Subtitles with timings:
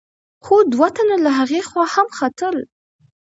[0.45, 2.55] خو دوه تنه له هغې خوا هم ختل.